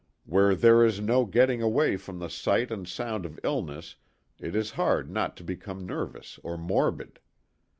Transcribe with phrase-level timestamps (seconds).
[0.25, 3.97] Where there is no getting away from the sight and sound of illness
[4.39, 7.19] it is hard not to become nervous or morbid.